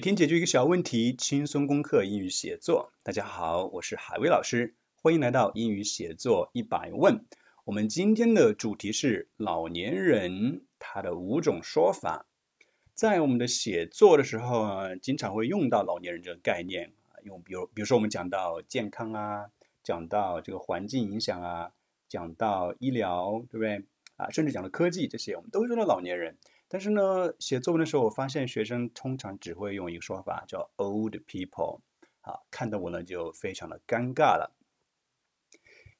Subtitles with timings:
[0.00, 2.90] 每天解决一个小问题，轻松攻克英语写作。
[3.02, 7.22] 大家好，我是海威老师，欢迎来到英语写作一百问。
[7.66, 12.24] 我们今天的主题是老年人他的五种说法。
[12.94, 19.50] 在我们的写作的时候啊，经常会用到老年人这个概念啊，用比如比如说我们讲到健康啊，
[19.82, 21.72] 讲到这个环境影响啊，
[22.08, 23.84] 讲到医疗，对不对
[24.16, 24.30] 啊？
[24.30, 26.38] 甚至讲到科技这些，我们都会说到老年人。
[26.72, 31.80] 但是呢，写作文的时候，我发现学生通常只会用一个说法，叫 old people。
[32.20, 34.54] 啊，看到我呢就非常的尴尬了。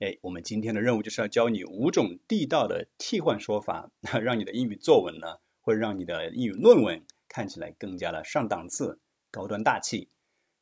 [0.00, 3.90] 哎，我们今天的任务就是要教你五种地道的替换说法，
[4.20, 8.98] 让你的英语作文呢，会让你的英语论文看起来更加的上档次、
[9.30, 10.08] 高端大气。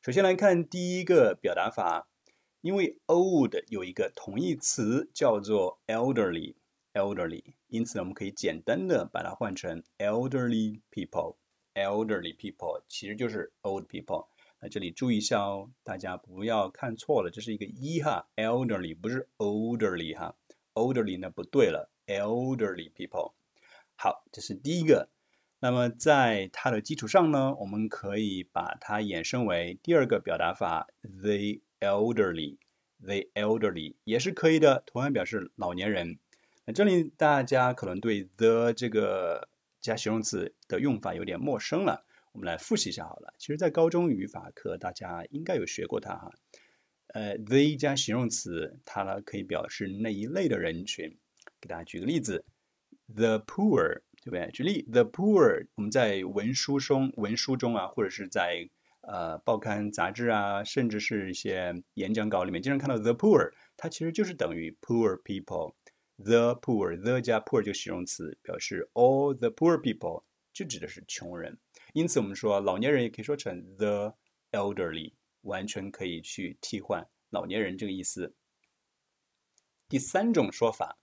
[0.03, 2.07] 首先来看第一个表达法，
[2.61, 6.53] 因为 old 有一个同义词叫做 elderly。
[6.95, 11.35] elderly，因此呢，我们可以简单的把它换成 elderly people。
[11.75, 14.27] elderly people 其实就是 old people。
[14.61, 20.35] 那这里注意一下哦，大家不要看错了，这是一个一哈，elderly 不是 olderly 哈
[20.73, 23.33] ，olderly 呢不对了，elderly people。
[23.95, 25.09] 好，这是第一个。
[25.59, 32.57] 那么在它的基础上呢，我们可以把它衍生为第二个表达法，the elderly。
[33.01, 36.17] the elderly 也是可以的，同样表示老年人。
[36.65, 39.47] 那这里大家可能对 the 这个
[39.81, 43.33] 加形容词的用法有点陌生了，我们来复习一下好了。
[43.37, 46.31] 其实，在高中语法课大家应该有学过它哈。
[47.13, 51.15] 呃，the 加形容词，它呢可以表示那一类的人群。
[51.61, 52.43] 给大家举个例子
[53.13, 54.49] ，the poor，对不对？
[54.51, 58.67] 举例，the poor，我们在文书中、文书中啊，或者是在
[59.01, 65.75] 呃报刊杂志啊，甚至是一些演讲稿里面，经常看到 the poor，它其实就是等于 poor people。
[66.17, 71.59] The poor，the 加 poor 就形容词，表示 all the poor people，就指的是穷人。
[71.93, 74.15] 因此，我们说老年人也可以说成 the
[74.51, 78.33] elderly，完全可以去替换老年人这个意思。
[79.89, 80.97] 第三种说法，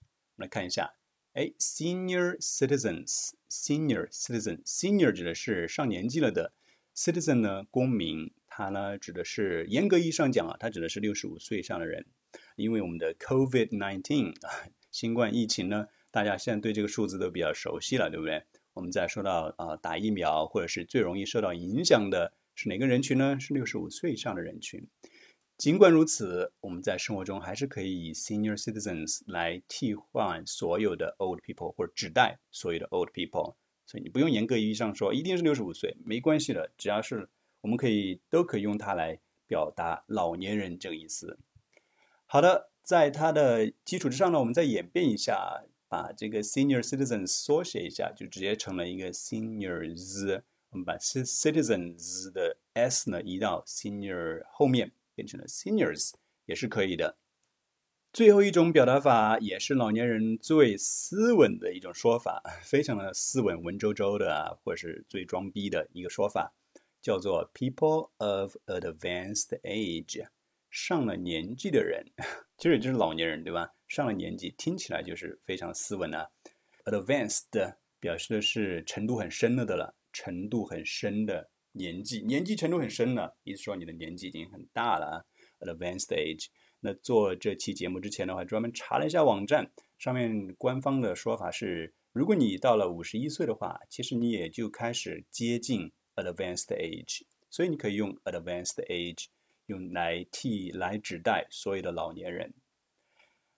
[0.00, 0.06] 我
[0.36, 0.94] 们来看一下，
[1.32, 6.52] 哎，senior citizens，senior citizen，senior 指的是上年纪了的
[6.94, 12.06] ，citizen 呢，公民，它呢指的是严格意义上讲啊，它指的是六十五岁以上的人。
[12.60, 18.42] 因为我们的 COVID-19 啊，新冠疫情呢，大家现在对这个数字都比较熟悉了，对不对？
[18.74, 23.38] 我们在说到啊，打疫苗或者是最容易受到影响的是哪个人群呢？
[23.40, 24.86] 是六十五岁以上的人群。
[25.58, 33.56] 尽管如此，我们在生活中还是可以以 senior citizens 来替换所有的 old people 或者指代所有的 old people。
[33.86, 37.28] 所以你不用严格意义上说一定是六十五岁，没关系的，只要是
[37.60, 41.38] 我们可以都可以用它来表达老年人这个意思。
[42.32, 50.40] 好的，在它的基础之上呢，我们再演变一下，把这个 senior citizens 缩写一下，就直接成了一个 seniors。
[50.70, 56.12] 我们把 citizens 的 s 呢移到 senior 后面，变成了 seniors，
[56.46, 57.16] 也是可以的。
[58.12, 66.54] 最后一种表达法也是老年人最斯文的一种说法，非常的斯文、文绉绉的啊，或者是最装逼的一个说法，
[67.02, 70.28] 叫做 people of advanced age。
[70.70, 72.04] 上了年纪的人，
[72.56, 73.68] 其实也就是老年人，对吧？
[73.88, 76.28] 上了年纪听起来就是非常斯文啊。
[76.84, 85.24] Advanced 表示的是程度很深了的了，程度很深的年纪，年纪程度很深了，意思说你的年纪已经很大了啊。
[85.60, 86.46] Advanced age。
[86.80, 99.26] 那做这期节目之前的话，专门查了一下网站，上面官方的说法是，如果你到了五十一岁的话，其实你也就开始接近 advanced age，所以你可以用 advanced age。
[99.70, 102.52] 用来替来指代所有的老年人。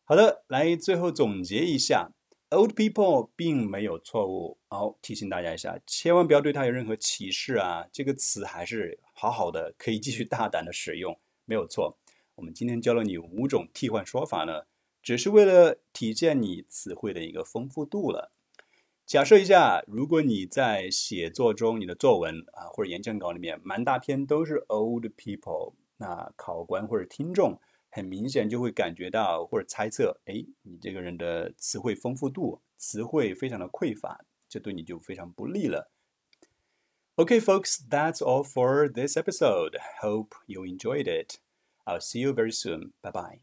[0.04, 2.10] 好的，来最后总结一下
[2.50, 4.58] ，old people 并没有错误。
[4.68, 7.86] 好，提醒大家一下，千万不要对它有任何歧视啊！
[7.90, 11.96] 这个词还是好好的，可以继续大胆的使用，没有错。
[12.34, 14.64] 我们今天教了你五种替换说法呢，
[15.02, 18.32] 只是为了体现你词汇的一个丰富度了。
[19.06, 25.74] 假设一下，如果你在写作中，你的作文啊或者演讲稿里面满大篇都是 old people。
[26.01, 35.91] 那考官或者听众很明显就会感觉到或者猜测，哎，你这个人的词汇丰富度，词汇非常的匮乏，这对你就非常不利了。
[37.15, 39.75] Okay, folks, that's all for this episode.
[40.01, 41.39] Hope you enjoyed it.
[41.85, 42.91] I'll see you very soon.
[43.01, 43.39] Bye bye.